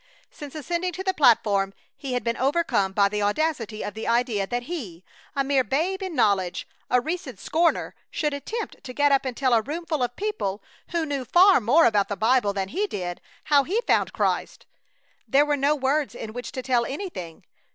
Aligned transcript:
Since 0.31 0.55
ascending 0.55 0.93
to 0.93 1.03
the 1.03 1.13
platform 1.13 1.75
he 1.95 2.13
had 2.13 2.23
been 2.23 2.35
overcome 2.35 2.91
by 2.91 3.07
the 3.07 3.21
audacity 3.21 3.83
of 3.85 3.93
the 3.93 4.07
idea 4.07 4.47
that 4.47 4.63
he, 4.63 5.03
a 5.35 5.43
mere 5.43 5.63
babe 5.63 6.01
in 6.01 6.15
knowledge, 6.15 6.67
a 6.89 6.99
recent 6.99 7.39
scorner, 7.39 7.93
should 8.09 8.33
attempt 8.33 8.83
to 8.83 8.93
get 8.93 9.11
up 9.11 9.25
and 9.25 9.37
tell 9.37 9.53
a 9.53 9.61
roomful 9.61 10.01
of 10.01 10.15
people, 10.15 10.63
who 10.89 11.05
knew 11.05 11.23
far 11.23 11.61
more 11.61 11.85
about 11.85 12.07
the 12.07 12.17
Bible 12.17 12.51
than 12.51 12.69
he 12.69 12.87
did, 12.87 13.21
how 13.43 13.63
he 13.63 13.79
found 13.85 14.11
Christ. 14.11 14.65
There 15.27 15.45
were 15.45 15.55
no 15.55 15.75
words 15.75 16.15
in 16.15 16.33
which 16.33 16.51
to 16.53 16.63
tell 16.63 16.83
anything! 16.83 17.45